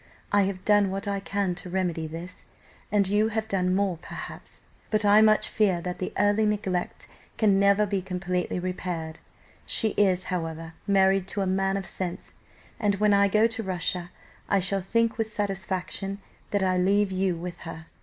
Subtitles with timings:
[0.31, 2.47] I have done what I can to remedy this,
[2.91, 7.59] and you have done more perhaps; but I much fear that the early neglect can
[7.59, 9.19] never be completely repaired;
[9.67, 12.33] she is, however, married to a man of sense,
[12.79, 14.09] and when I go to Russia
[14.49, 16.17] I shall think with satisfaction
[16.49, 17.85] that I leave you with her."